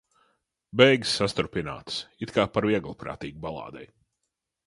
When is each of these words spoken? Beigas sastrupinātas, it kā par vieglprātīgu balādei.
Beigas 0.79 1.11
sastrupinātas, 1.19 1.99
it 2.27 2.33
kā 2.37 2.47
par 2.55 2.67
vieglprātīgu 2.71 3.45
balādei. 3.47 3.85